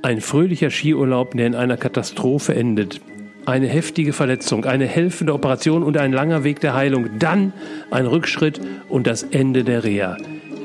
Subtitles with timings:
[0.00, 3.00] Ein fröhlicher Skiurlaub, der in einer Katastrophe endet.
[3.46, 7.18] Eine heftige Verletzung, eine helfende Operation und ein langer Weg der Heilung.
[7.18, 7.52] Dann
[7.90, 10.16] ein Rückschritt und das Ende der Reha.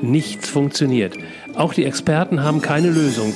[0.02, 1.16] Nichts funktioniert.
[1.56, 3.34] Auch die Experten haben keine Lösung.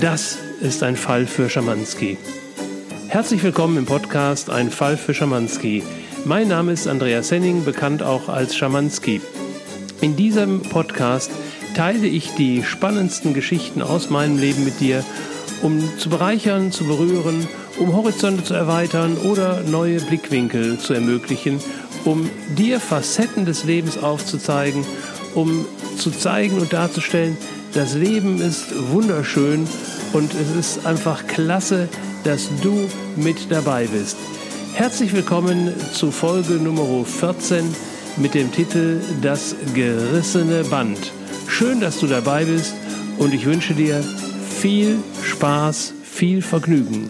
[0.00, 2.16] Das ist ein Fall für Schamanski.
[3.08, 5.82] Herzlich willkommen im Podcast Ein Fall für Schamanski.
[6.24, 9.20] Mein Name ist Andreas Henning, bekannt auch als Schamanski.
[10.00, 11.32] In diesem Podcast
[11.74, 15.04] teile ich die spannendsten Geschichten aus meinem Leben mit dir,
[15.62, 17.46] um zu bereichern, zu berühren,
[17.78, 21.60] um Horizonte zu erweitern oder neue Blickwinkel zu ermöglichen,
[22.04, 24.84] um dir Facetten des Lebens aufzuzeigen,
[25.34, 27.36] um zu zeigen und darzustellen,
[27.74, 29.66] das Leben ist wunderschön
[30.12, 31.88] und es ist einfach klasse,
[32.24, 34.16] dass du mit dabei bist.
[34.74, 37.64] Herzlich willkommen zu Folge Nummer 14
[38.16, 41.12] mit dem Titel Das gerissene Band.
[41.48, 42.74] Schön, dass du dabei bist
[43.18, 47.08] und ich wünsche dir viel Spaß, viel Vergnügen.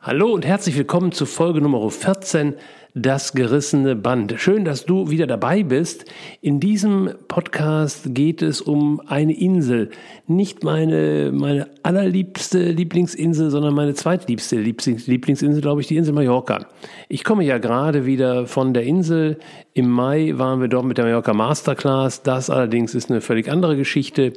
[0.00, 2.54] Hallo und herzlich willkommen zu Folge Nummer 14
[2.94, 4.34] das gerissene Band.
[4.38, 6.04] Schön, dass du wieder dabei bist.
[6.40, 9.90] In diesem Podcast geht es um eine Insel.
[10.26, 16.66] Nicht meine, meine allerliebste Lieblingsinsel, sondern meine zweitliebste Lieblingsinsel, glaube ich, die Insel Mallorca.
[17.08, 19.38] Ich komme ja gerade wieder von der Insel.
[19.72, 22.22] Im Mai waren wir dort mit der Mallorca Masterclass.
[22.22, 24.32] Das allerdings ist eine völlig andere Geschichte.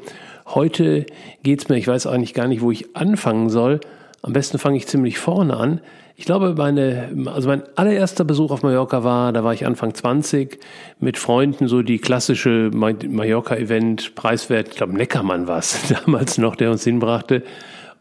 [0.45, 1.05] Heute
[1.41, 3.79] geht's mir, ich weiß eigentlich gar nicht, wo ich anfangen soll.
[4.21, 5.81] Am besten fange ich ziemlich vorne an.
[6.15, 10.59] Ich glaube, meine, also mein allererster Besuch auf Mallorca war, da war ich Anfang 20
[10.99, 16.69] mit Freunden, so die klassische Mallorca-Event, preiswert, ich glaube Neckermann war es damals noch, der
[16.69, 17.41] uns hinbrachte.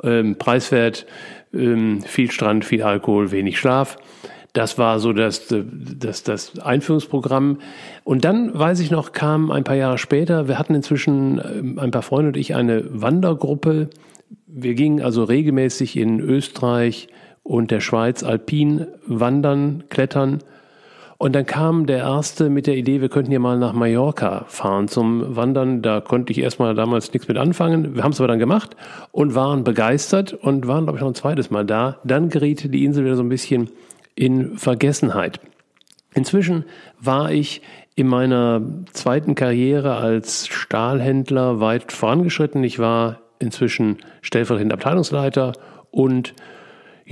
[0.03, 1.07] Ähm, preiswert,
[1.55, 3.97] ähm, viel Strand, viel Alkohol, wenig Schlaf.
[4.53, 7.61] Das war so das, das, das Einführungsprogramm.
[8.05, 11.91] Und dann, weiß ich noch, kam ein paar Jahre später, wir hatten inzwischen, ähm, ein
[11.91, 13.89] paar Freunde und ich, eine Wandergruppe.
[14.47, 17.09] Wir gingen also regelmäßig in Österreich,
[17.43, 20.39] und der Schweiz alpin wandern, klettern.
[21.19, 24.89] Und dann kam der erste mit der Idee, wir könnten hier mal nach Mallorca fahren
[24.89, 25.81] zum Wandern.
[25.81, 27.95] Da konnte ich erstmal damals nichts mit anfangen.
[27.95, 28.77] Wir haben es aber dann gemacht
[29.13, 31.99] und waren begeistert und waren, glaube ich, noch ein zweites Mal da.
[32.03, 33.71] Dann geriet die Insel wieder so ein bisschen
[34.17, 35.39] in Vergessenheit.
[36.15, 36.65] Inzwischen
[37.01, 37.63] war ich
[37.95, 38.61] in meiner
[38.93, 42.65] zweiten Karriere als Stahlhändler weit vorangeschritten.
[42.65, 45.53] Ich war inzwischen stellvertretender Abteilungsleiter
[45.91, 46.35] und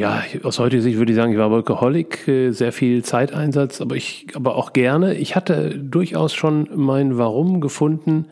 [0.01, 3.97] ja, aus heutiger Sicht würde ich sagen, ich war Workaholic, äh, sehr viel Zeiteinsatz, aber
[3.97, 5.15] ich, aber auch gerne.
[5.15, 8.25] Ich hatte durchaus schon mein Warum gefunden,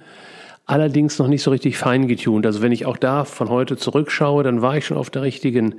[0.65, 2.47] allerdings noch nicht so richtig fein getunt.
[2.47, 5.75] Also wenn ich auch da von heute zurückschaue, dann war ich schon auf der richtigen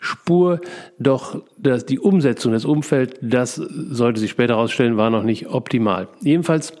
[0.00, 0.60] Spur,
[1.00, 6.06] doch das, die Umsetzung, das Umfeld, das sollte sich später herausstellen, war noch nicht optimal.
[6.20, 6.72] Jedenfalls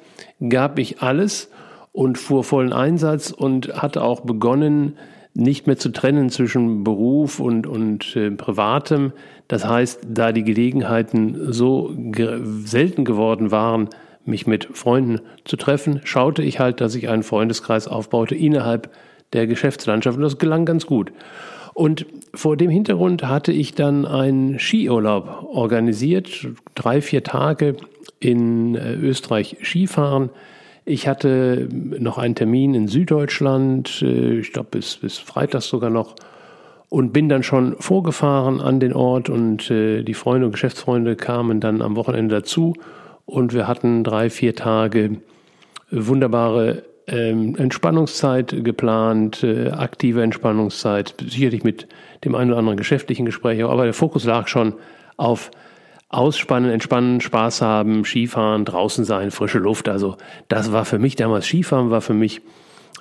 [0.48, 1.50] gab ich alles
[1.90, 4.98] und fuhr vollen Einsatz und hatte auch begonnen,
[5.34, 9.12] nicht mehr zu trennen zwischen Beruf und, und äh, Privatem.
[9.48, 13.88] Das heißt, da die Gelegenheiten so ge selten geworden waren,
[14.24, 18.90] mich mit Freunden zu treffen, schaute ich halt, dass ich einen Freundeskreis aufbaute innerhalb
[19.32, 21.12] der Geschäftslandschaft und das gelang ganz gut.
[21.74, 27.76] Und vor dem Hintergrund hatte ich dann einen Skiurlaub organisiert, drei, vier Tage
[28.20, 30.30] in äh, Österreich Skifahren
[30.84, 36.16] ich hatte noch einen Termin in Süddeutschland, äh, ich glaube bis, bis Freitag sogar noch,
[36.88, 41.60] und bin dann schon vorgefahren an den Ort und äh, die Freunde und Geschäftsfreunde kamen
[41.60, 42.74] dann am Wochenende dazu
[43.24, 45.16] und wir hatten drei, vier Tage
[45.90, 51.88] wunderbare ähm, Entspannungszeit geplant, äh, aktive Entspannungszeit, sicherlich mit
[52.24, 54.74] dem einen oder anderen geschäftlichen Gespräch, aber der Fokus lag schon
[55.16, 55.50] auf
[56.12, 59.88] ausspannen, entspannen, Spaß haben, Skifahren, draußen sein, frische Luft.
[59.88, 60.16] Also
[60.48, 62.42] das war für mich damals Skifahren, war für mich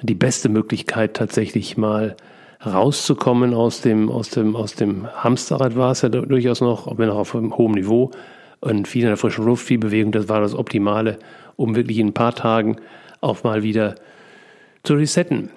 [0.01, 2.15] die beste Möglichkeit tatsächlich mal
[2.65, 7.09] rauszukommen aus dem, aus dem, aus dem Hamsterrad war es ja durchaus noch, auch wenn
[7.09, 8.11] auch auf einem hohen Niveau
[8.59, 11.17] und viel in der frischen Luft, viel Bewegung, das war das Optimale,
[11.55, 12.77] um wirklich in ein paar Tagen
[13.19, 13.95] auch mal wieder
[14.83, 15.49] zu resetten.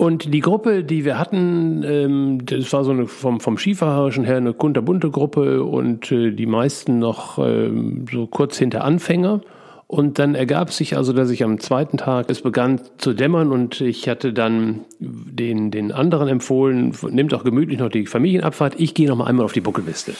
[0.00, 4.38] Und die Gruppe, die wir hatten, ähm, das war so eine vom, vom Skifahrerischen her
[4.38, 9.42] eine kunterbunte Gruppe und äh, die meisten noch ähm, so kurz hinter Anfänger.
[9.88, 13.82] Und dann ergab sich also, dass ich am zweiten Tag, es begann zu dämmern und
[13.82, 19.06] ich hatte dann den, den anderen empfohlen, nimmt auch gemütlich noch die Familienabfahrt, ich gehe
[19.06, 20.14] noch mal einmal auf die Buckelpiste.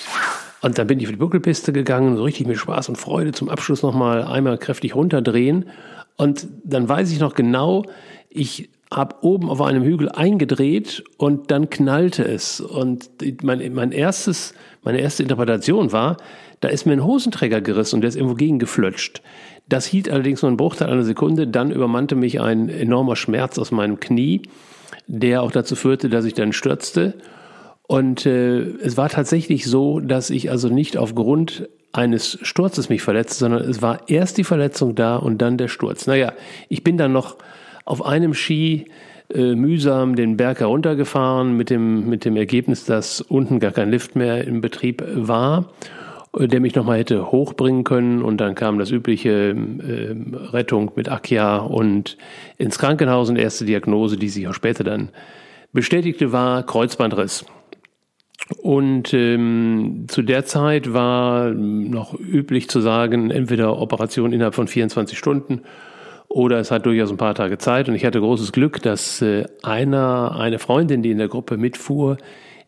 [0.60, 3.48] Und dann bin ich auf die Buckelpiste gegangen, so richtig mit Spaß und Freude zum
[3.48, 5.70] Abschluss noch mal einmal kräftig runterdrehen.
[6.18, 7.86] Und dann weiß ich noch genau,
[8.28, 12.60] ich habe oben auf einem Hügel eingedreht und dann knallte es.
[12.60, 13.10] Und
[13.42, 16.16] mein, mein erstes, meine erste Interpretation war,
[16.60, 19.22] da ist mir ein Hosenträger gerissen und der ist irgendwo gegengeflötscht.
[19.68, 21.46] Das hielt allerdings nur einen Bruchteil einer Sekunde.
[21.46, 24.42] Dann übermannte mich ein enormer Schmerz aus meinem Knie,
[25.06, 27.14] der auch dazu führte, dass ich dann stürzte.
[27.86, 33.36] Und äh, es war tatsächlich so, dass ich also nicht aufgrund eines Sturzes mich verletzte,
[33.36, 36.06] sondern es war erst die Verletzung da und dann der Sturz.
[36.06, 36.32] Naja,
[36.68, 37.36] ich bin dann noch
[37.90, 38.84] auf einem Ski
[39.34, 44.14] äh, mühsam den Berg heruntergefahren mit dem, mit dem Ergebnis, dass unten gar kein Lift
[44.14, 45.72] mehr im Betrieb war,
[46.38, 48.22] äh, der mich nochmal hätte hochbringen können.
[48.22, 50.14] Und dann kam das übliche äh,
[50.52, 52.16] Rettung mit Akia und
[52.58, 55.08] ins Krankenhaus und erste Diagnose, die sich auch später dann
[55.72, 57.44] bestätigte, war Kreuzbandriss.
[58.58, 65.18] Und ähm, zu der Zeit war noch üblich zu sagen, entweder Operation innerhalb von 24
[65.18, 65.62] Stunden
[66.30, 67.88] oder es hat durchaus ein paar Tage Zeit.
[67.88, 72.16] Und ich hatte großes Glück, dass äh, einer, eine Freundin, die in der Gruppe mitfuhr,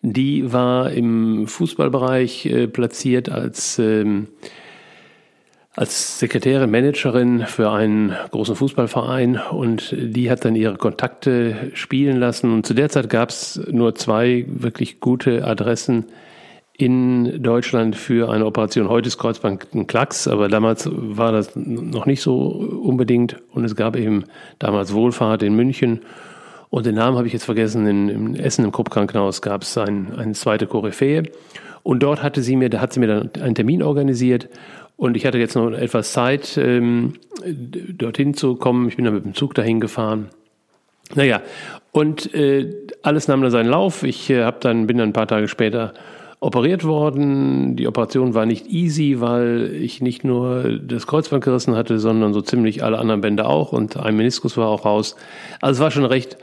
[0.03, 4.27] die war im Fußballbereich äh, platziert als ähm,
[5.75, 12.53] als Sekretärin, Managerin für einen großen Fußballverein und die hat dann ihre Kontakte spielen lassen.
[12.53, 16.05] Und zu der Zeit gab es nur zwei wirklich gute Adressen
[16.75, 18.89] in Deutschland für eine Operation.
[18.89, 23.37] Heute ist Kreuzbank ein Klacks, aber damals war das noch nicht so unbedingt.
[23.53, 24.25] Und es gab eben
[24.59, 26.01] damals Wohlfahrt in München.
[26.71, 27.87] Und den Namen habe ich jetzt vergessen.
[27.87, 31.25] In, in Essen im Krupp-Krankenhaus gab es ein, eine zweite Koryphäe.
[31.83, 34.49] Und dort hatte sie mir, da hat sie mir dann einen Termin organisiert
[34.97, 37.15] und ich hatte jetzt noch etwas Zeit, ähm,
[37.45, 38.87] dorthin zu kommen.
[38.87, 40.29] Ich bin dann mit dem Zug dahin gefahren.
[41.17, 41.43] Naja,
[41.91, 42.73] und äh,
[43.03, 44.05] alles nahm dann seinen Lauf.
[44.05, 45.93] Ich äh, hab dann, bin dann ein paar Tage später
[46.43, 47.77] operiert worden.
[47.77, 52.43] Die Operation war nicht easy, weil ich nicht nur das Kreuzband gerissen hatte, sondern so
[52.43, 55.15] ziemlich alle anderen Bänder auch und ein Meniskus war auch raus.
[55.61, 56.37] Also es war schon recht,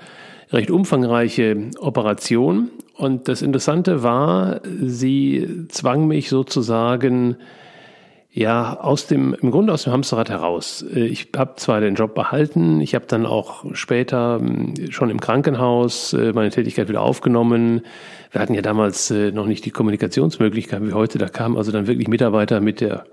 [0.54, 2.70] recht umfangreiche Operation.
[2.96, 7.36] Und das Interessante war, sie zwang mich sozusagen
[8.32, 10.86] ja, aus dem, im Grunde aus dem Hamsterrad heraus.
[10.94, 15.20] Äh, ich habe zwar den Job behalten, ich habe dann auch später hm, schon im
[15.20, 17.82] Krankenhaus äh, meine Tätigkeit wieder aufgenommen.
[18.32, 21.18] Wir hatten ja damals äh, noch nicht die Kommunikationsmöglichkeiten wie heute.
[21.18, 23.06] Da kamen also dann wirklich Mitarbeiter mit der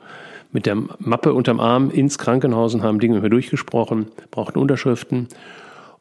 [0.52, 5.26] mit der Mappe unterm Arm ins Krankenhaus und haben Dinge mit mir durchgesprochen, brauchten Unterschriften.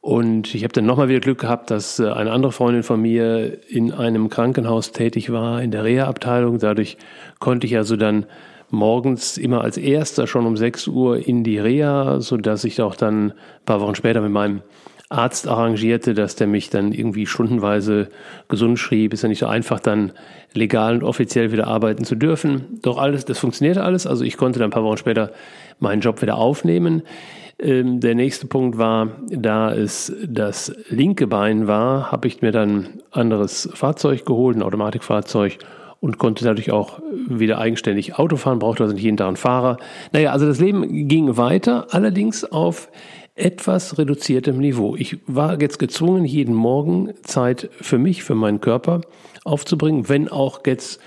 [0.02, 3.92] Und ich habe dann nochmal wieder Glück gehabt, dass eine andere Freundin von mir in
[3.92, 6.60] einem Krankenhaus tätig war, in der Reha-Abteilung.
[6.60, 6.98] Dadurch
[7.40, 8.28] konnte ich also dann
[8.76, 13.32] morgens immer als erster schon um 6 Uhr in die Reha, sodass ich auch dann
[13.32, 13.34] ein
[13.66, 14.62] paar Wochen später mit meinem
[15.10, 18.10] Arzt arrangierte, dass der mich dann irgendwie stundenweise
[18.50, 19.14] gesund schrieb.
[19.14, 20.12] Ist ja nicht so einfach, dann
[20.54, 22.80] legal und offiziell wieder arbeiten zu dürfen.
[22.82, 24.08] Doch alles, das funktionierte alles.
[24.08, 25.32] Also ich konnte dann ein paar Wochen später
[25.80, 27.04] meinen Job wieder aufnehmen.
[27.60, 33.02] Ähm, der nächste Punkt war, da es das linke Bein war, habe ich mir dann
[33.12, 35.60] anderes Fahrzeug geholt, ein Automatikfahrzeug
[36.00, 39.78] und konnte dadurch auch wieder eigenständig Auto fahren, brauchte also nicht jeden Tag einen Fahrer.
[40.12, 42.90] Naja, also das Leben ging weiter, allerdings auf
[43.36, 44.96] etwas reduziertem Niveau.
[44.96, 49.02] Ich war jetzt gezwungen, jeden Morgen Zeit für mich, für meinen Körper
[49.44, 51.02] aufzubringen, wenn auch jetzt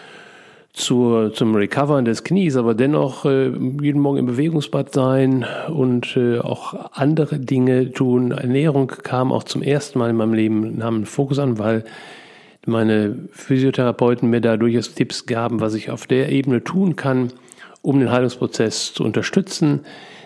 [0.75, 6.38] zur, zum Recovern des Knies, aber dennoch äh, jeden Morgen im Bewegungsbad sein und äh,
[6.38, 8.31] auch andere Dinge tun.
[8.31, 11.84] Ernährung kam auch zum ersten Mal in meinem Leben, nahm einen Fokus an, weil
[12.69, 17.32] meine Physiotherapeuten mir da durchaus Tipps gaben, was ich auf der Ebene tun kann,
[17.82, 19.81] um den Heilungsprozess zu unterstützen.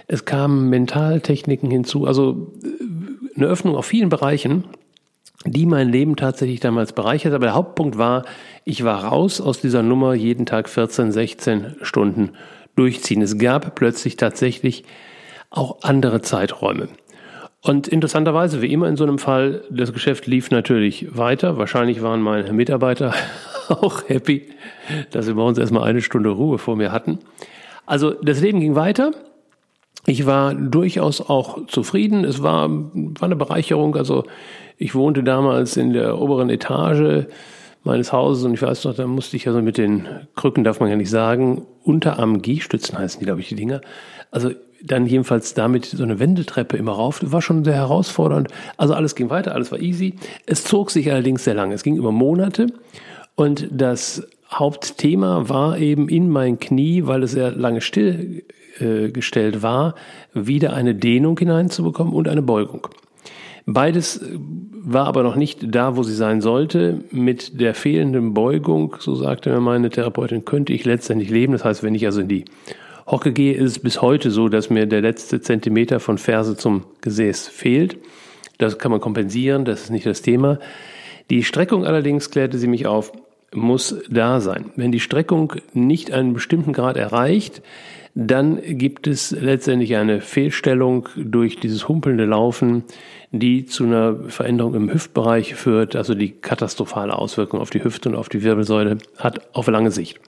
[0.07, 4.65] Es kamen Mentaltechniken hinzu, also äh, eine Öffnung auf vielen Bereichen,
[5.45, 7.33] die mein Leben tatsächlich damals bereichert.
[7.33, 8.25] Aber der Hauptpunkt war,
[8.65, 12.33] ich war raus aus dieser Nummer jeden Tag 14, 16 Stunden
[12.77, 13.23] durchziehen.
[13.23, 14.85] Es gab plötzlich tatsächlich
[15.51, 16.89] auch andere Zeiträume.
[17.65, 21.59] Und interessanterweise, wie immer in so einem Fall, das Geschäft lief natürlich weiter.
[21.59, 23.15] Wahrscheinlich waren meine Mitarbeiter
[23.69, 24.49] auch happy,
[25.13, 27.21] dass sie bei uns erstmal eine Stunde Ruhe vor mir hatten.
[27.87, 29.13] Also das Leben ging weiter.
[30.07, 32.25] Ich war durchaus auch zufrieden.
[32.25, 33.95] Es war, war eine Bereicherung.
[33.95, 34.25] Also
[34.77, 37.27] ich wohnte damals in der oberen Etage
[37.85, 40.91] meines Hauses und ich weiß noch, da musste ich also mit den Krücken, darf man
[40.91, 43.81] ja nicht sagen, Unterarm G-Stützen heißen die, glaube ich, die Dinger.
[44.33, 44.51] Also
[44.85, 47.21] dann jedenfalls damit so eine Wendeltreppe immer rauf.
[47.21, 48.49] Das war schon sehr herausfordernd.
[48.77, 50.15] Also alles ging weiter, alles war easy.
[50.47, 51.75] Es zog sich allerdings sehr lange.
[51.75, 52.67] Es ging über Monate
[53.35, 59.95] und das Hauptthema war eben in mein Knie, weil es sehr lange stillgestellt äh, war,
[60.35, 62.89] wieder eine Dehnung hineinzubekommen und eine Beugung.
[63.65, 64.21] Beides
[64.85, 67.05] war aber noch nicht da, wo sie sein sollte.
[67.13, 71.53] Mit der fehlenden Beugung, so sagte mir meine Therapeutin, könnte ich letztendlich leben.
[71.53, 72.45] Das heißt, wenn ich also in die
[73.07, 76.85] Hocke gehe, ist es bis heute so, dass mir der letzte Zentimeter von Ferse zum
[77.01, 77.97] Gesäß fehlt.
[78.59, 80.59] Das kann man kompensieren, das ist nicht das Thema.
[81.31, 83.13] Die Streckung allerdings, klärte sie mich auf,
[83.55, 84.71] muss da sein.
[84.77, 87.63] Wenn die Streckung nicht einen bestimmten Grad erreicht,
[88.15, 92.85] dann gibt es letztendlich eine Fehlstellung durch dieses humpelnde Laufen,
[93.31, 98.17] die zu einer Veränderung im Hüftbereich führt, also die katastrophale Auswirkung auf die Hüfte und
[98.17, 100.21] auf die Wirbelsäule hat auf lange Sicht.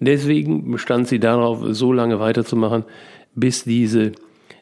[0.00, 2.84] Deswegen bestand sie darauf, so lange weiterzumachen,
[3.34, 4.12] bis diese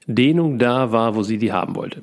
[0.07, 2.03] Dehnung da war, wo sie die haben wollte.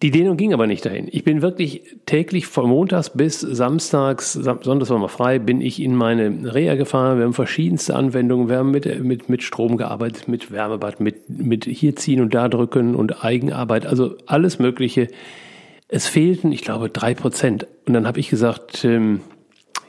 [0.00, 1.08] Die Dehnung ging aber nicht dahin.
[1.10, 5.96] Ich bin wirklich täglich von Montags bis Samstags, Sonntags war mal frei, bin ich in
[5.96, 7.18] meine Reha gefahren.
[7.18, 8.48] Wir haben verschiedenste Anwendungen.
[8.48, 12.48] Wir haben mit, mit, mit Strom gearbeitet, mit Wärmebad, mit, mit hier ziehen und da
[12.48, 15.08] drücken und Eigenarbeit, also alles Mögliche.
[15.88, 17.66] Es fehlten, ich glaube, drei Prozent.
[17.84, 19.22] Und dann habe ich gesagt, ähm,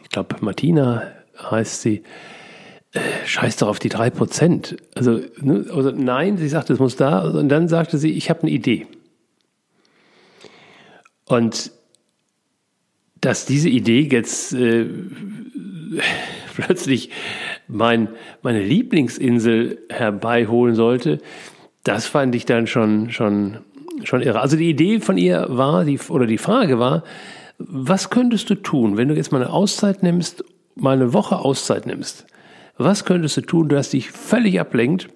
[0.01, 1.03] ich glaube, Martina
[1.39, 2.01] heißt sie,
[2.93, 4.77] äh, scheiß doch auf die drei Prozent.
[4.95, 7.29] Also, ne, also nein, sie sagte, es muss da.
[7.29, 8.87] Und dann sagte sie, ich habe eine Idee.
[11.29, 11.71] Und
[13.21, 14.87] dass diese Idee jetzt äh,
[16.55, 17.11] plötzlich
[17.67, 18.09] mein,
[18.41, 21.19] meine Lieblingsinsel herbeiholen sollte,
[21.83, 23.59] das fand ich dann schon, schon,
[24.03, 24.41] schon irre.
[24.41, 27.03] Also die Idee von ihr war, die, oder die Frage war,
[27.59, 30.43] was könntest du tun, wenn du jetzt mal eine Auszeit nimmst,
[30.75, 32.25] mal eine Woche Auszeit nimmst?
[32.77, 35.09] Was könntest du tun, das dich völlig ablenkt,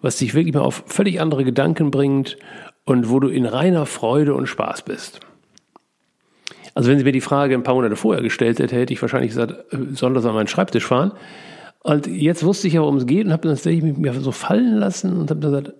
[0.00, 2.38] was dich wirklich mal auf völlig andere Gedanken bringt
[2.84, 5.20] und wo du in reiner Freude und Spaß bist?
[6.78, 9.30] Also wenn sie mir die Frage ein paar Monate vorher gestellt hätte, hätte ich wahrscheinlich
[9.30, 11.10] gesagt, äh, soll das an meinen Schreibtisch fahren.
[11.80, 14.76] Und jetzt wusste ich ja, worum es geht und habe das tatsächlich mir so fallen
[14.76, 15.72] lassen und habe gesagt,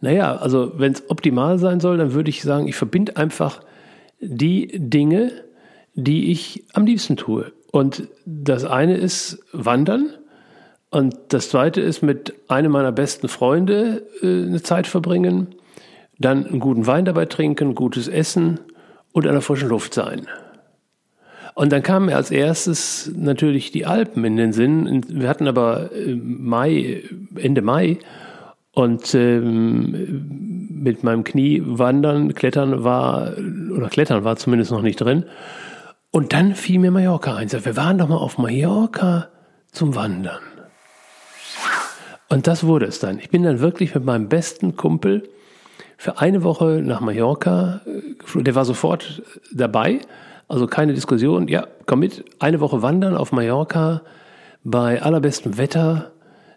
[0.00, 3.60] naja, also wenn es optimal sein soll, dann würde ich sagen, ich verbinde einfach
[4.20, 5.32] die Dinge,
[5.94, 7.50] die ich am liebsten tue.
[7.72, 10.10] Und das eine ist Wandern
[10.90, 15.56] und das zweite ist mit einem meiner besten Freunde äh, eine Zeit verbringen,
[16.20, 18.60] dann einen guten Wein dabei trinken, gutes Essen
[19.12, 20.26] und an der frischen Luft sein.
[21.54, 25.04] Und dann kamen mir als erstes natürlich die Alpen in den Sinn.
[25.08, 27.02] Wir hatten aber äh, Mai,
[27.36, 27.98] Ende Mai
[28.72, 33.32] und ähm, mit meinem Knie wandern, klettern war,
[33.76, 35.24] oder klettern war zumindest noch nicht drin.
[36.10, 37.52] Und dann fiel mir Mallorca ein.
[37.52, 39.28] Wir waren doch mal auf Mallorca
[39.70, 40.40] zum Wandern.
[42.28, 43.18] Und das wurde es dann.
[43.18, 45.28] Ich bin dann wirklich mit meinem besten Kumpel
[46.00, 47.82] für eine Woche nach Mallorca.
[47.84, 49.98] Äh, der war sofort dabei,
[50.48, 51.46] also keine Diskussion.
[51.46, 54.00] Ja, komm mit, eine Woche wandern auf Mallorca
[54.64, 56.12] bei allerbestem Wetter,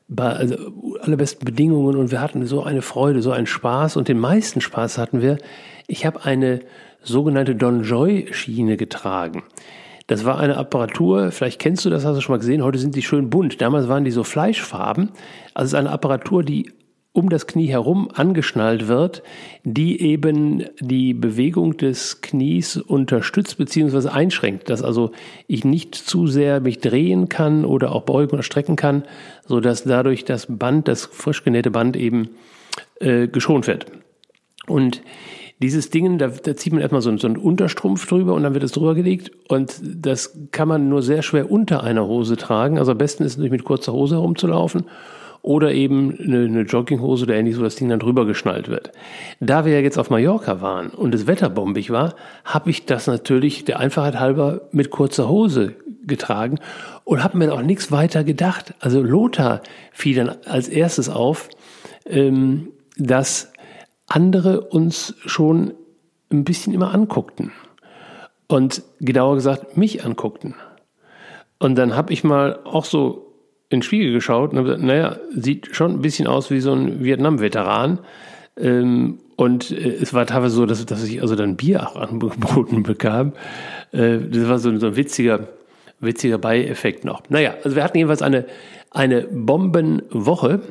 [0.08, 0.56] bei also
[1.02, 4.98] allerbesten Bedingungen und wir hatten so eine Freude, so einen Spaß und den meisten Spaß
[4.98, 5.38] hatten wir.
[5.88, 6.62] Ich habe eine
[7.02, 9.44] sogenannte Don Joy Schiene getragen.
[10.08, 12.96] Das war eine Apparatur, vielleicht kennst du das, hast du schon mal gesehen, heute sind
[12.96, 13.60] die schön bunt.
[13.60, 15.10] Damals waren die so Fleischfarben.
[15.54, 16.72] Also es ist eine Apparatur, die
[17.14, 19.22] um das Knie herum angeschnallt wird,
[19.64, 24.10] die eben die Bewegung des Knies unterstützt bzw.
[24.10, 25.12] einschränkt, dass also
[25.48, 29.04] ich nicht zu sehr mich drehen kann oder auch beugen oder strecken kann,
[29.46, 32.30] so dass dadurch das Band, das frisch genähte Band eben
[33.00, 33.86] äh, geschont wird.
[34.66, 35.04] Und
[35.62, 38.64] dieses Ding, da, da zieht man erstmal so, so einen Unterstrumpf drüber und dann wird
[38.64, 42.80] es drüber gelegt und das kann man nur sehr schwer unter einer Hose tragen.
[42.80, 44.86] Also am besten ist es natürlich mit kurzer Hose herumzulaufen
[45.44, 48.92] oder eben eine, eine Jogginghose oder ähnliches, wo das Ding dann drüber geschnallt wird.
[49.42, 53.66] Da wir ja jetzt auf Mallorca waren und es wetterbombig war, habe ich das natürlich
[53.66, 56.60] der Einfachheit halber mit kurzer Hose getragen
[57.04, 58.74] und habe mir auch nichts weiter gedacht.
[58.80, 61.50] Also Lothar fiel dann als erstes auf,
[62.06, 63.52] ähm, dass
[64.08, 65.74] andere uns schon
[66.32, 67.52] ein bisschen immer anguckten
[68.48, 70.56] und genauer gesagt mich anguckten.
[71.60, 73.23] Und dann habe ich mal auch so
[73.74, 76.74] in den Spiegel geschaut und habe gesagt, naja, sieht schon ein bisschen aus wie so
[76.74, 78.00] ein Vietnam-Veteran.
[78.56, 82.84] Ähm, und äh, es war teilweise so, dass, dass ich also dann Bier auch angeboten
[82.84, 83.34] bekam.
[83.92, 85.48] Äh, das war so, so ein witziger,
[86.00, 87.24] witziger Beieffekt noch.
[87.30, 88.46] Naja, also wir hatten jedenfalls eine,
[88.92, 90.62] eine Bombenwoche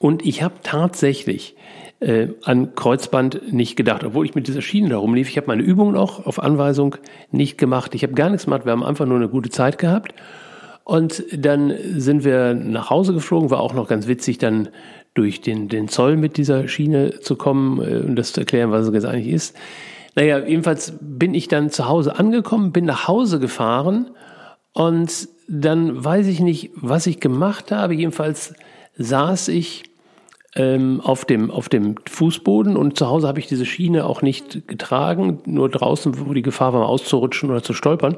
[0.00, 1.54] und ich habe tatsächlich
[2.00, 5.28] äh, an Kreuzband nicht gedacht, obwohl ich mit dieser Schiene da rumlief.
[5.28, 6.96] Ich habe meine Übungen auch auf Anweisung
[7.30, 7.94] nicht gemacht.
[7.94, 8.64] Ich habe gar nichts gemacht.
[8.64, 10.14] Wir haben einfach nur eine gute Zeit gehabt.
[10.88, 14.70] Und dann sind wir nach Hause geflogen, war auch noch ganz witzig, dann
[15.12, 18.86] durch den, den Zoll mit dieser Schiene zu kommen äh, und das zu erklären, was
[18.86, 19.54] es jetzt eigentlich ist.
[20.14, 24.12] Naja, jedenfalls bin ich dann zu Hause angekommen, bin nach Hause gefahren
[24.72, 27.94] und dann weiß ich nicht, was ich gemacht habe.
[27.94, 28.54] Jedenfalls
[28.96, 29.90] saß ich
[30.56, 34.66] ähm, auf, dem, auf dem Fußboden und zu Hause habe ich diese Schiene auch nicht
[34.66, 38.16] getragen, nur draußen, wo die Gefahr war, auszurutschen oder zu stolpern.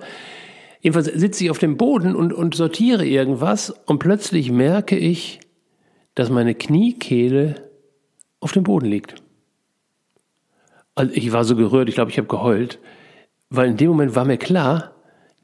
[0.81, 5.41] Jedenfalls sitze ich auf dem Boden und, und sortiere irgendwas und plötzlich merke ich,
[6.15, 7.57] dass meine Kniekehle
[8.41, 9.23] auf dem Boden liegt.
[10.95, 12.79] Also ich war so gerührt, ich glaube, ich habe geheult,
[13.51, 14.93] weil in dem Moment war mir klar,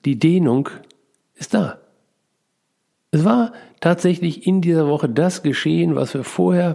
[0.04, 0.68] die Dehnung
[1.34, 1.78] ist da.
[3.10, 6.74] Es war tatsächlich in dieser Woche das geschehen, was wir vorher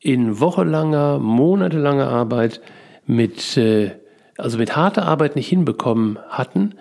[0.00, 2.60] in wochelanger, monatelanger Arbeit
[3.06, 3.92] mit, äh,
[4.36, 6.74] also mit harter Arbeit nicht hinbekommen hatten,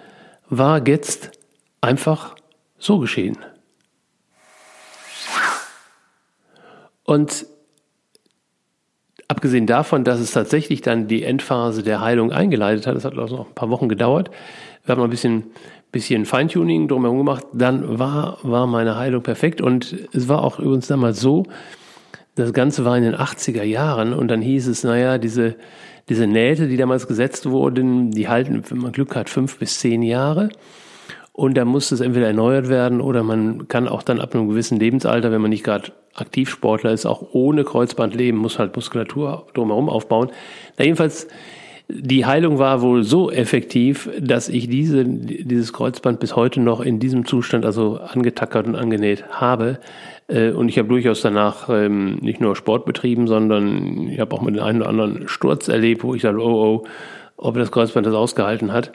[0.49, 1.31] war jetzt
[1.81, 2.35] einfach
[2.77, 3.37] so geschehen.
[7.05, 7.45] Und
[9.27, 13.37] abgesehen davon, dass es tatsächlich dann die Endphase der Heilung eingeleitet hat, das hat also
[13.37, 14.29] noch ein paar Wochen gedauert,
[14.85, 15.43] wir haben noch ein bisschen,
[15.91, 20.87] bisschen Feintuning drumherum gemacht, dann war, war meine Heilung perfekt und es war auch übrigens
[20.87, 21.43] damals so,
[22.35, 25.55] das Ganze war in den 80er Jahren und dann hieß es, naja, diese,
[26.09, 30.01] diese Nähte, die damals gesetzt wurden, die halten, wenn man Glück hat, fünf bis zehn
[30.01, 30.49] Jahre.
[31.31, 34.79] Und da muss es entweder erneuert werden oder man kann auch dann ab einem gewissen
[34.79, 39.89] Lebensalter, wenn man nicht gerade Aktivsportler ist, auch ohne Kreuzband leben, muss halt Muskulatur drumherum
[39.89, 40.29] aufbauen.
[40.77, 41.27] Na, jedenfalls,
[41.95, 46.99] die Heilung war wohl so effektiv, dass ich diese, dieses Kreuzband bis heute noch in
[46.99, 49.79] diesem Zustand, also angetackert und angenäht habe.
[50.27, 54.41] Äh, und ich habe durchaus danach ähm, nicht nur Sport betrieben, sondern ich habe auch
[54.41, 56.87] mit dem einen oder anderen Sturz erlebt, wo ich dachte, oh, oh,
[57.37, 58.93] ob das Kreuzband das ausgehalten hat.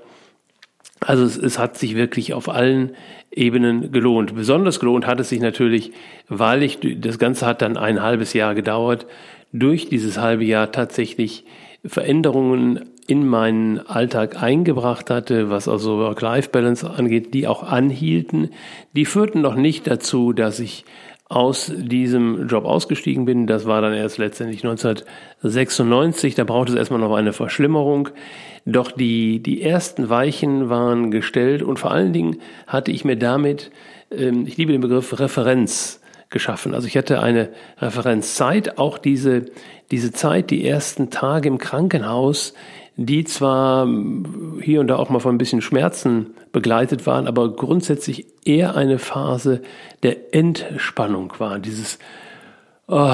[1.01, 2.97] Also es, es hat sich wirklich auf allen
[3.31, 4.35] Ebenen gelohnt.
[4.35, 5.93] Besonders gelohnt hat es sich natürlich,
[6.29, 9.07] weil ich, das Ganze hat dann ein halbes Jahr gedauert,
[9.53, 11.45] durch dieses halbe Jahr tatsächlich
[11.89, 18.51] Veränderungen in meinen Alltag eingebracht hatte, was also Work-Life-Balance angeht, die auch anhielten.
[18.95, 20.85] Die führten noch nicht dazu, dass ich
[21.29, 23.47] aus diesem Job ausgestiegen bin.
[23.47, 26.35] Das war dann erst letztendlich 1996.
[26.35, 28.09] Da brauchte es erstmal noch eine Verschlimmerung.
[28.65, 33.71] Doch die, die ersten Weichen waren gestellt und vor allen Dingen hatte ich mir damit,
[34.11, 36.75] ähm, ich liebe den Begriff Referenz geschaffen.
[36.75, 39.47] Also ich hatte eine Referenzzeit, auch diese,
[39.91, 42.55] diese Zeit, die ersten Tage im Krankenhaus,
[42.97, 43.87] die zwar
[44.61, 48.99] hier und da auch mal von ein bisschen Schmerzen begleitet waren, aber grundsätzlich eher eine
[48.99, 49.63] Phase
[50.03, 51.61] der Entspannung war.
[51.61, 51.99] Dieses,
[52.89, 53.11] oh,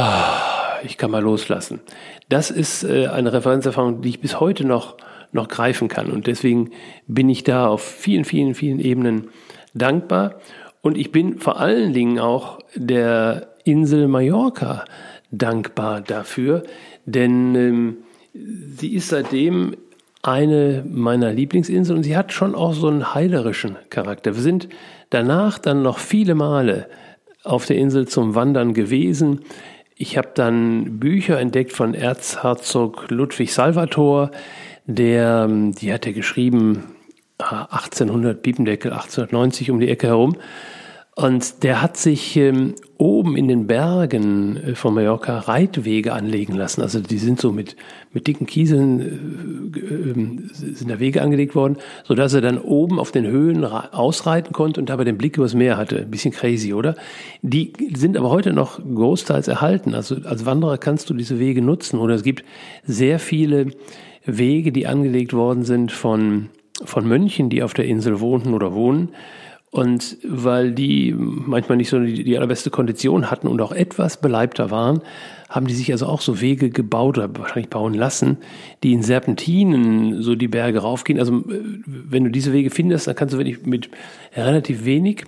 [0.83, 1.81] ich kann mal loslassen.
[2.29, 4.97] Das ist äh, eine Referenzerfahrung, die ich bis heute noch,
[5.33, 6.11] noch greifen kann.
[6.11, 6.71] Und deswegen
[7.07, 9.29] bin ich da auf vielen, vielen, vielen Ebenen
[9.75, 10.37] dankbar.
[10.85, 14.85] Und ich bin vor allen Dingen auch der Insel Mallorca
[15.31, 16.63] dankbar dafür,
[17.07, 17.97] denn ähm,
[18.35, 19.79] sie ist seitdem
[20.21, 24.35] eine meiner Lieblingsinseln und sie hat schon auch so einen heilerischen Charakter.
[24.35, 24.69] Wir sind
[25.09, 26.87] danach dann noch viele Male
[27.45, 29.41] auf der Insel zum Wandern gewesen.
[29.97, 34.31] Ich habe dann Bücher entdeckt von Erzherzog Ludwig Salvator,
[34.85, 36.95] der, die hat er geschrieben
[37.39, 40.37] 1800 Biebendeckel, 1890 um die Ecke herum.
[41.17, 46.83] Und der hat sich ähm, oben in den Bergen äh, von Mallorca Reitwege anlegen lassen.
[46.83, 47.77] Also die sind so mit,
[48.13, 53.13] mit dicken Kieseln äh, äh, sind da Wege angelegt worden, sodass er dann oben auf
[53.13, 56.01] den Höhen ausreiten konnte und dabei den Blick übers Meer hatte.
[56.01, 56.97] Ein bisschen crazy, oder?
[57.43, 59.95] Die sind aber heute noch großteils erhalten.
[59.95, 62.01] Also als Wanderer kannst du diese Wege nutzen.
[62.01, 62.45] Oder es gibt
[62.83, 63.69] sehr viele
[64.25, 66.49] Wege, die angelegt worden sind von,
[66.85, 69.11] von Mönchen, die auf der Insel wohnten oder wohnen
[69.75, 74.71] und weil die manchmal nicht so die, die allerbeste Kondition hatten und auch etwas beleibter
[74.71, 75.01] waren,
[75.49, 78.39] haben die sich also auch so Wege gebaut oder wahrscheinlich bauen lassen,
[78.85, 81.19] die in Serpentinen so die Berge raufgehen.
[81.19, 83.91] Also äh, wenn du diese Wege findest, dann kannst du wirklich mit
[84.37, 85.25] relativ wenig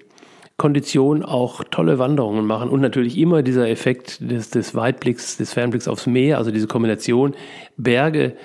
[0.59, 5.89] Kondition auch tolle Wanderungen machen und natürlich immer dieser Effekt des, des Weitblicks, des Fernblicks
[5.89, 7.35] aufs Meer, also diese Kombination
[7.77, 8.37] Berge,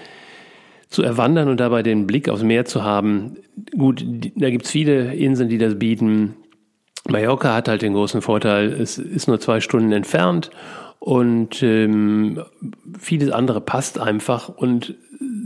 [0.91, 3.37] zu erwandern und dabei den Blick aufs Meer zu haben.
[3.75, 6.35] Gut, da gibt's viele Inseln, die das bieten.
[7.09, 10.51] Mallorca hat halt den großen Vorteil, es ist nur zwei Stunden entfernt
[10.99, 12.43] und ähm,
[12.99, 14.93] vieles andere passt einfach und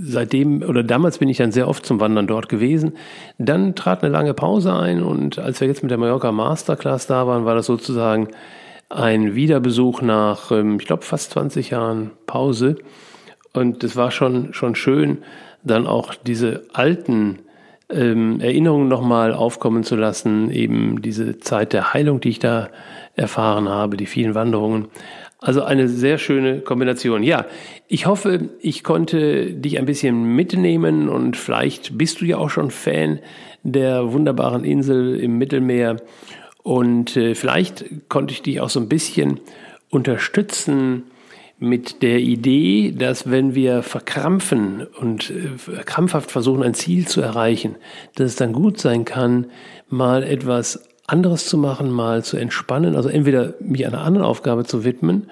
[0.02, 2.94] seitdem oder damals bin ich dann sehr oft zum Wandern dort gewesen.
[3.38, 7.28] Dann trat eine lange Pause ein und als wir jetzt mit der Mallorca Masterclass da
[7.28, 8.30] waren, war das sozusagen
[8.90, 12.78] ein Wiederbesuch nach, ähm, ich glaube, fast 20 Jahren Pause.
[13.56, 15.20] Und es war schon, schon schön,
[15.64, 17.40] dann auch diese alten
[17.90, 22.70] ähm, Erinnerungen nochmal aufkommen zu lassen, eben diese Zeit der Heilung, die ich da
[23.16, 24.88] erfahren habe, die vielen Wanderungen.
[25.40, 27.24] Also eine sehr schöne Kombination.
[27.24, 27.46] Ja,
[27.88, 32.72] ich hoffe, ich konnte dich ein bisschen mitnehmen und vielleicht bist du ja auch schon
[32.72, 33.20] Fan
[33.64, 35.98] der wunderbaren Insel im Mittelmeer
[36.64, 39.40] und äh, vielleicht konnte ich dich auch so ein bisschen
[39.90, 41.04] unterstützen,
[41.58, 47.76] mit der Idee, dass wenn wir verkrampfen und äh, krampfhaft versuchen, ein Ziel zu erreichen,
[48.16, 49.48] dass es dann gut sein kann,
[49.88, 54.84] mal etwas anderes zu machen, mal zu entspannen, also entweder mich einer anderen Aufgabe zu
[54.84, 55.30] widmen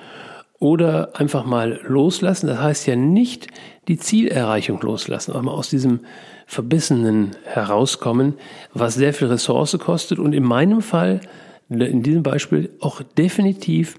[0.59, 2.47] oder einfach mal loslassen.
[2.47, 3.47] Das heißt ja nicht
[3.87, 6.01] die Zielerreichung loslassen, aber mal aus diesem
[6.45, 8.35] Verbissenen herauskommen,
[8.73, 11.21] was sehr viel Ressource kostet und in meinem Fall
[11.69, 13.97] in diesem Beispiel auch definitiv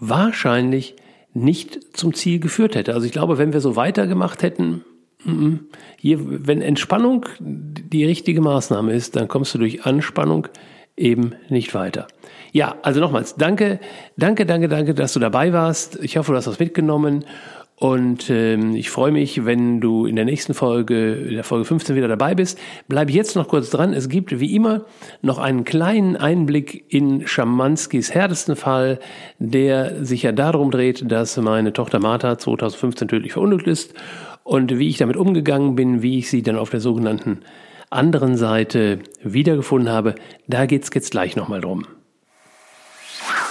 [0.00, 0.96] wahrscheinlich
[1.34, 2.94] nicht zum Ziel geführt hätte.
[2.94, 4.84] Also ich glaube, wenn wir so weitergemacht hätten,
[5.98, 10.48] hier, wenn Entspannung die richtige Maßnahme ist, dann kommst du durch Anspannung
[10.96, 12.08] eben nicht weiter.
[12.52, 13.80] Ja, also nochmals, danke,
[14.16, 15.98] danke, danke, danke, dass du dabei warst.
[16.02, 17.24] Ich hoffe, du hast was mitgenommen.
[17.82, 21.96] Und ähm, ich freue mich, wenn du in der nächsten Folge, in der Folge 15
[21.96, 22.56] wieder dabei bist.
[22.86, 23.92] Bleib jetzt noch kurz dran.
[23.92, 24.84] Es gibt wie immer
[25.20, 29.00] noch einen kleinen Einblick in Schamanskis härtesten Fall,
[29.40, 33.94] der sich ja darum dreht, dass meine Tochter Martha 2015 tödlich verunglückt ist
[34.44, 37.40] und wie ich damit umgegangen bin, wie ich sie dann auf der sogenannten
[37.90, 40.14] anderen Seite wiedergefunden habe.
[40.46, 41.84] Da geht's jetzt gleich nochmal drum.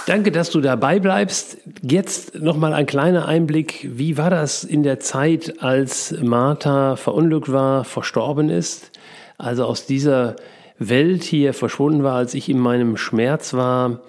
[0.06, 1.58] Danke, dass du dabei bleibst.
[1.80, 3.88] Jetzt nochmal ein kleiner Einblick.
[3.88, 8.90] Wie war das in der Zeit, als Martha verunglückt war, verstorben ist?
[9.38, 10.34] Also aus dieser
[10.80, 14.00] Welt hier verschwunden war, als ich in meinem Schmerz war,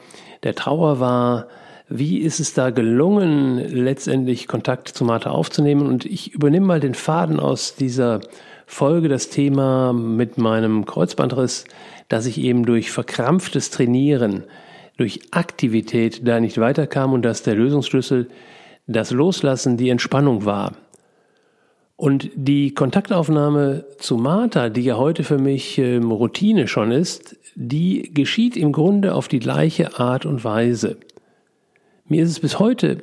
[0.42, 1.48] der Trauer war.
[1.90, 5.86] Wie ist es da gelungen, letztendlich Kontakt zu Martha aufzunehmen?
[5.86, 8.22] Und ich übernehme mal den Faden aus dieser
[8.66, 11.66] Folge, das Thema mit meinem Kreuzbandriss,
[12.10, 14.46] dass ich eben durch verkrampftes Trainieren
[14.98, 18.30] durch Aktivität da nicht weiterkam und dass der Lösungsschlüssel
[18.88, 20.74] das Loslassen, die Entspannung war.
[21.96, 28.12] Und die Kontaktaufnahme zu Martha, die ja heute für mich ähm, Routine schon ist, die
[28.14, 30.98] geschieht im Grunde auf die gleiche Art und Weise.
[32.06, 33.00] Mir ist es bis heute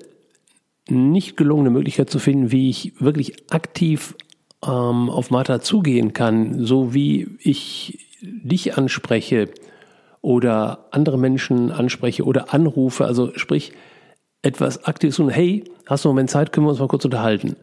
[0.88, 4.16] nicht gelungen, eine Möglichkeit zu finden, wie ich wirklich aktiv
[4.64, 9.48] ähm, auf Martha zugehen kann, so wie ich dich anspreche,
[10.22, 13.72] oder andere Menschen anspreche oder anrufe, also sprich
[14.42, 17.56] etwas Aktives tun, hey, hast du einen Moment Zeit, können wir uns mal kurz unterhalten.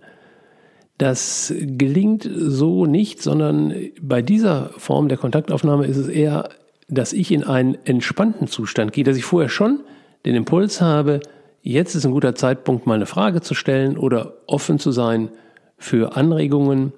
[0.98, 6.50] Das gelingt so nicht, sondern bei dieser Form der Kontaktaufnahme ist es eher,
[6.88, 9.82] dass ich in einen entspannten Zustand gehe, dass ich vorher schon
[10.26, 11.20] den Impuls habe,
[11.62, 15.30] jetzt ist ein guter Zeitpunkt, mal eine Frage zu stellen oder offen zu sein
[15.78, 16.94] für Anregungen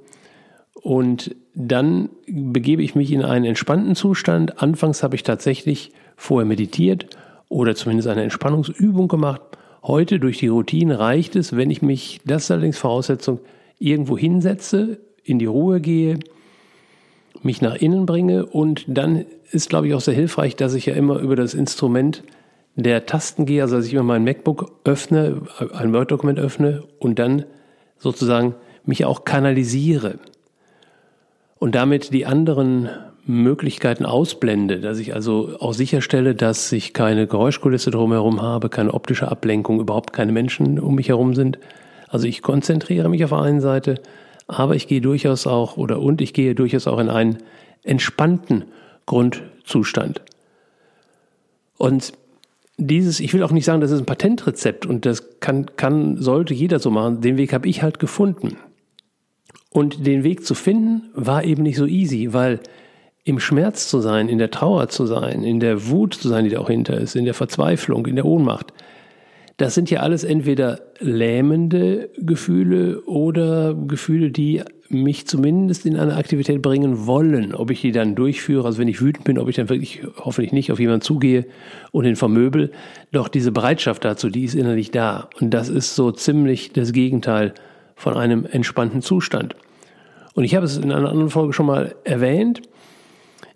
[0.82, 4.62] und dann begebe ich mich in einen entspannten Zustand.
[4.62, 7.08] Anfangs habe ich tatsächlich vorher meditiert
[7.50, 9.42] oder zumindest eine Entspannungsübung gemacht.
[9.84, 13.39] Heute durch die Routine reicht es, wenn ich mich, das ist allerdings Voraussetzung,
[13.78, 16.20] irgendwo hinsetze, in die Ruhe gehe,
[17.42, 20.94] mich nach innen bringe und dann ist, glaube ich, auch sehr hilfreich, dass ich ja
[20.94, 22.24] immer über das Instrument
[22.76, 25.42] der Tasten gehe, also dass ich immer mein MacBook öffne,
[25.74, 27.46] ein Word-Dokument öffne und dann
[27.98, 30.20] sozusagen mich auch kanalisiere
[31.60, 32.89] und damit die anderen
[33.26, 39.30] Möglichkeiten ausblende, dass ich also auch sicherstelle, dass ich keine Geräuschkulisse drumherum habe, keine optische
[39.30, 41.60] Ablenkung, überhaupt keine Menschen um mich herum sind.
[42.08, 44.02] Also ich konzentriere mich auf der einen Seite,
[44.48, 47.38] aber ich gehe durchaus auch oder und ich gehe durchaus auch in einen
[47.84, 48.65] entspannten
[49.06, 50.22] Grundzustand.
[51.78, 52.13] Und
[52.78, 56.54] dieses, ich will auch nicht sagen, das ist ein Patentrezept und das kann, kann, sollte
[56.54, 57.22] jeder so machen.
[57.22, 58.58] Den Weg habe ich halt gefunden.
[59.71, 62.60] Und den Weg zu finden war eben nicht so easy, weil
[63.23, 66.49] im Schmerz zu sein, in der Trauer zu sein, in der Wut zu sein, die
[66.49, 68.73] da auch hinter ist, in der Verzweiflung, in der Ohnmacht,
[69.60, 76.62] das sind ja alles entweder lähmende Gefühle oder Gefühle, die mich zumindest in eine Aktivität
[76.62, 77.53] bringen wollen.
[77.53, 80.53] Ob ich die dann durchführe, also wenn ich wütend bin, ob ich dann wirklich hoffentlich
[80.53, 81.45] nicht auf jemanden zugehe
[81.91, 82.71] und ihn vermöbel.
[83.12, 85.29] Doch diese Bereitschaft dazu, die ist innerlich da.
[85.41, 87.53] Und das ist so ziemlich das Gegenteil
[87.99, 89.55] von einem entspannten Zustand.
[90.33, 92.62] Und ich habe es in einer anderen Folge schon mal erwähnt.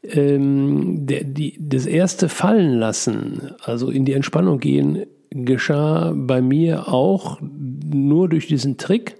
[0.03, 6.89] Ähm, der, die, das erste Fallen lassen, also in die Entspannung gehen, geschah bei mir
[6.89, 9.15] auch nur durch diesen Trick,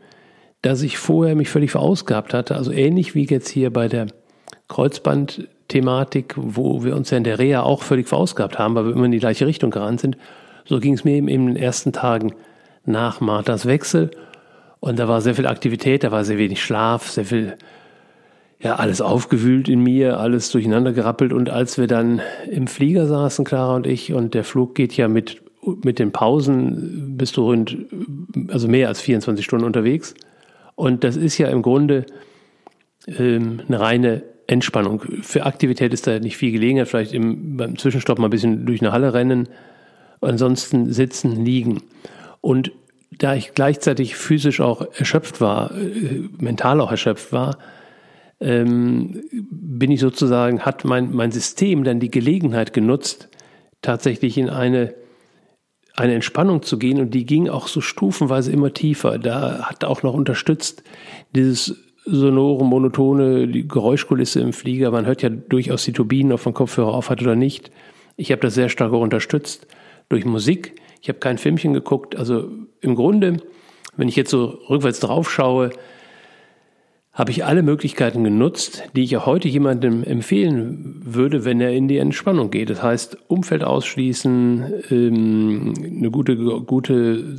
[0.61, 2.55] dass ich vorher mich völlig verausgabt hatte.
[2.55, 4.07] Also ähnlich wie jetzt hier bei der
[4.67, 9.05] Kreuzband-Thematik, wo wir uns ja in der Reha auch völlig verausgabt haben, weil wir immer
[9.05, 10.17] in die gleiche Richtung gerannt sind.
[10.65, 12.33] So ging es mir eben in den ersten Tagen
[12.85, 14.11] nach Marthas Wechsel.
[14.83, 17.55] Und da war sehr viel Aktivität, da war sehr wenig Schlaf, sehr viel,
[18.59, 21.31] ja, alles aufgewühlt in mir, alles durcheinander gerappelt.
[21.31, 22.19] Und als wir dann
[22.51, 25.41] im Flieger saßen, Clara und ich, und der Flug geht ja mit,
[25.85, 27.77] mit den Pausen, bist du rund,
[28.49, 30.15] also mehr als 24 Stunden unterwegs.
[30.75, 32.05] Und das ist ja im Grunde
[33.07, 34.99] ähm, eine reine Entspannung.
[35.21, 38.81] Für Aktivität ist da nicht viel Gelegenheit, vielleicht im, beim Zwischenstopp mal ein bisschen durch
[38.81, 39.47] eine Halle rennen,
[40.19, 41.83] ansonsten sitzen, liegen.
[42.41, 42.73] Und
[43.17, 47.57] da ich gleichzeitig physisch auch erschöpft war, äh, mental auch erschöpft war,
[48.39, 53.29] ähm, bin ich sozusagen, hat mein, mein System dann die Gelegenheit genutzt,
[53.81, 54.93] tatsächlich in eine,
[55.95, 59.17] eine Entspannung zu gehen und die ging auch so stufenweise immer tiefer.
[59.17, 60.83] Da hat auch noch unterstützt
[61.35, 64.91] dieses sonore, monotone die Geräuschkulisse im Flieger.
[64.91, 67.71] Man hört ja durchaus die Turbinen, ob man Kopfhörer auf hat oder nicht.
[68.17, 69.67] Ich habe das sehr stark unterstützt
[70.09, 70.75] durch Musik.
[71.03, 72.15] Ich habe kein Filmchen geguckt.
[72.15, 73.35] Also im Grunde,
[73.97, 75.71] wenn ich jetzt so rückwärts drauf schaue,
[77.11, 81.89] habe ich alle Möglichkeiten genutzt, die ich auch heute jemandem empfehlen würde, wenn er in
[81.89, 82.69] die Entspannung geht.
[82.69, 87.37] Das heißt, Umfeld ausschließen, ähm, eine gute, gute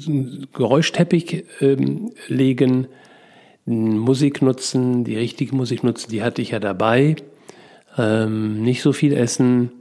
[0.53, 2.87] Geräuschteppich ähm, legen,
[3.64, 7.16] Musik nutzen, die richtige Musik nutzen, die hatte ich ja dabei.
[7.96, 9.72] Ähm, nicht so viel essen,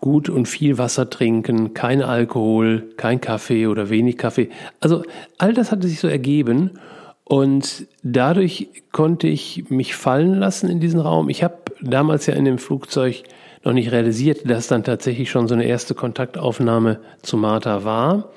[0.00, 4.48] gut und viel Wasser trinken, kein Alkohol, kein Kaffee oder wenig Kaffee.
[4.80, 5.02] Also
[5.38, 6.78] all das hatte sich so ergeben
[7.24, 11.28] und dadurch konnte ich mich fallen lassen in diesen Raum.
[11.28, 13.24] Ich habe damals ja in dem Flugzeug
[13.64, 18.30] noch nicht realisiert, dass dann tatsächlich schon so eine erste Kontaktaufnahme zu Martha war.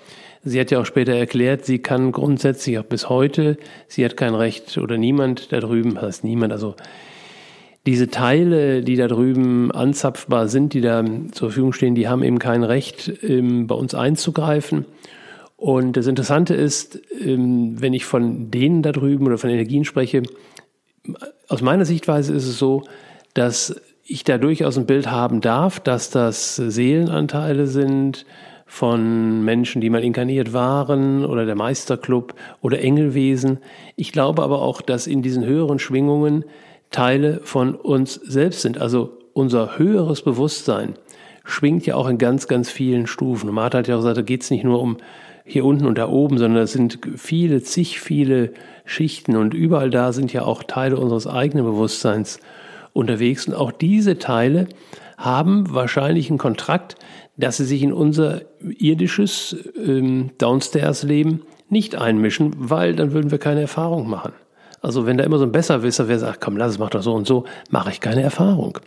[0.44, 4.34] Sie hat ja auch später erklärt, sie kann grundsätzlich auch bis heute, sie hat kein
[4.34, 6.76] Recht oder niemand da drüben, heißt niemand, also
[7.90, 12.38] diese Teile, die da drüben anzapfbar sind, die da zur Verfügung stehen, die haben eben
[12.38, 14.86] kein Recht, ähm, bei uns einzugreifen.
[15.58, 20.22] Und das Interessante ist, ähm, wenn ich von denen da drüben oder von Energien spreche,
[21.48, 22.84] aus meiner Sichtweise ist es so,
[23.34, 28.28] dass ich da durchaus ein Bild haben darf, dass das Seelenanteile sind
[28.68, 33.58] von Menschen, die mal inkarniert waren oder der Meisterclub oder Engelwesen.
[33.96, 36.46] Ich glaube aber auch, dass in diesen höheren Schwingungen
[36.92, 38.80] Teile von uns selbst sind.
[38.80, 40.96] Also unser höheres Bewusstsein
[41.44, 43.50] schwingt ja auch in ganz, ganz vielen Stufen.
[43.50, 44.98] Und Martha hat ja auch gesagt, da geht es nicht nur um
[45.46, 48.54] hier unten und da oben, sondern es sind viele, zig viele
[48.86, 52.40] Schichten und überall da sind ja auch Teile unseres eigenen Bewusstseins
[52.94, 53.48] unterwegs.
[53.48, 54.68] Und auch diese Teile
[55.18, 56.96] haben wahrscheinlich einen Kontrakt,
[57.36, 63.62] dass sie sich in unser irdisches ähm, Downstairs-Leben nicht einmischen, weil dann würden wir keine
[63.62, 64.34] Erfahrung machen.
[64.82, 67.14] Also wenn da immer so ein Besserwisser wäre, sagt, komm, lass es, mach doch so
[67.14, 68.80] und so, mache ich keine Erfahrung.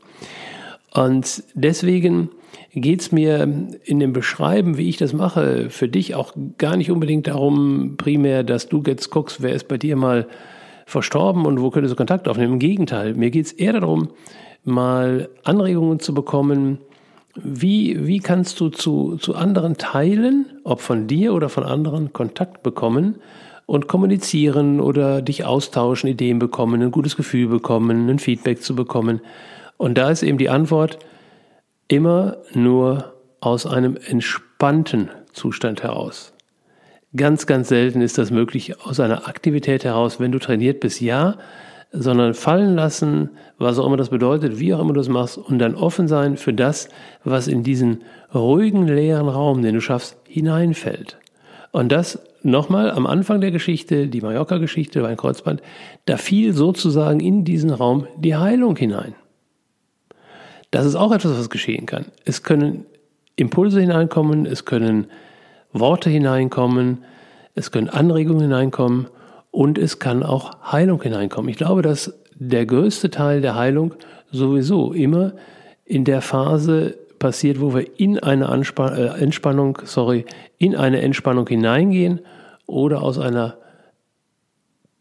[0.95, 2.31] Und deswegen
[2.75, 3.43] geht es mir
[3.85, 8.43] in dem Beschreiben, wie ich das mache, für dich auch gar nicht unbedingt darum, primär,
[8.45, 10.27] dass du jetzt guckst, wer ist bei dir mal
[10.87, 12.55] verstorben und wo könntest du Kontakt aufnehmen.
[12.55, 14.11] Im Gegenteil, mir geht es eher darum,
[14.65, 16.79] mal Anregungen zu bekommen,
[17.35, 22.63] wie, wie kannst du zu, zu anderen Teilen, ob von dir oder von anderen, Kontakt
[22.63, 23.17] bekommen
[23.73, 29.23] und kommunizieren oder dich austauschen, Ideen bekommen, ein gutes Gefühl bekommen, ein Feedback zu bekommen.
[29.79, 30.99] Und da ist eben die Antwort,
[31.89, 36.35] immer nur aus einem entspannten Zustand heraus.
[37.17, 41.39] Ganz, ganz selten ist das möglich aus einer Aktivität heraus, wenn du trainiert bist, ja,
[41.93, 45.59] sondern fallen lassen, was auch immer das bedeutet, wie auch immer du das machst, und
[45.59, 46.91] dann offen sein für das,
[47.25, 48.03] was in diesen
[48.35, 51.17] ruhigen, leeren Raum, den du schaffst, hineinfällt.
[51.73, 55.63] Und das nochmal am Anfang der Geschichte, die Mallorca-Geschichte, ein Kreuzband,
[56.05, 59.15] da fiel sozusagen in diesen Raum die Heilung hinein.
[60.71, 62.07] Das ist auch etwas, was geschehen kann.
[62.25, 62.87] Es können
[63.37, 65.07] Impulse hineinkommen, es können
[65.73, 67.05] Worte hineinkommen,
[67.55, 69.09] es können Anregungen hineinkommen
[69.51, 71.51] und es kann auch Heilung hineinkommen.
[71.51, 73.95] Ich glaube, dass der größte Teil der Heilung
[74.31, 75.33] sowieso immer
[75.85, 80.27] in der Phase passiert, wo wir in eine Anspann äh, Entspannung, sorry,
[80.59, 82.21] in eine Entspannung hineingehen
[82.67, 83.59] oder aus einer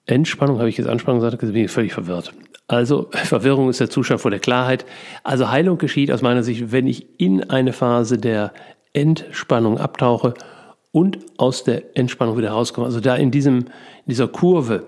[0.06, 2.32] Entspannung, habe ich jetzt Anspannung gesagt, bin ich völlig verwirrt.
[2.68, 4.86] Also Verwirrung ist der Zustand vor der Klarheit.
[5.24, 8.54] Also Heilung geschieht aus meiner Sicht, wenn ich in eine Phase der
[8.94, 10.36] Entspannung abtauche
[10.92, 12.86] und aus der Entspannung wieder rauskomme.
[12.86, 14.84] Also da in diesem, in dieser Kurve,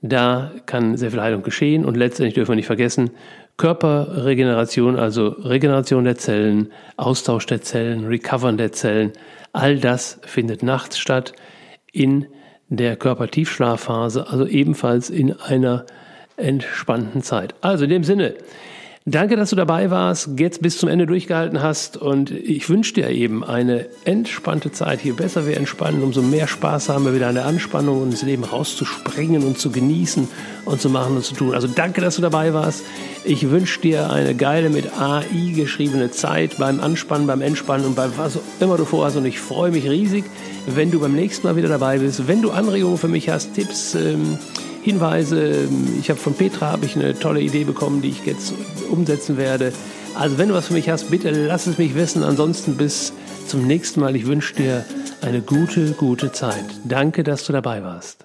[0.00, 3.10] da kann sehr viel Heilung geschehen und letztendlich dürfen wir nicht vergessen,
[3.56, 9.12] Körperregeneration, also Regeneration der Zellen, Austausch der Zellen, Recovern der Zellen,
[9.52, 11.32] all das findet nachts statt
[11.92, 12.26] in
[12.68, 15.84] der Körpertiefschlafphase, also ebenfalls in einer
[16.36, 17.54] entspannten Zeit.
[17.60, 18.34] Also in dem Sinne,
[19.04, 23.10] danke, dass du dabei warst, jetzt bis zum Ende durchgehalten hast und ich wünsche dir
[23.10, 25.02] eben eine entspannte Zeit.
[25.02, 28.22] Je besser wir entspannen, umso mehr Spaß haben wir wieder an der Anspannung und ins
[28.22, 30.28] Leben rauszuspringen und zu genießen
[30.64, 31.54] und zu machen und zu tun.
[31.54, 32.84] Also danke, dass du dabei warst.
[33.24, 38.08] Ich wünsche dir eine geile mit AI geschriebene Zeit beim Anspannen, beim Entspannen und bei
[38.16, 40.24] was immer du vorhast und ich freue mich riesig,
[40.66, 42.28] wenn du beim nächsten Mal wieder dabei bist.
[42.28, 44.38] Wenn du Anregungen für mich hast, Tipps, ähm,
[44.82, 45.68] Hinweise.
[46.00, 48.52] Ich habe von Petra habe ich eine tolle Idee bekommen, die ich jetzt
[48.90, 49.72] umsetzen werde.
[50.14, 52.22] Also wenn du was für mich hast, bitte lass es mich wissen.
[52.24, 53.12] Ansonsten bis
[53.46, 54.16] zum nächsten Mal.
[54.16, 54.84] Ich wünsche dir
[55.20, 56.64] eine gute, gute Zeit.
[56.84, 58.24] Danke, dass du dabei warst.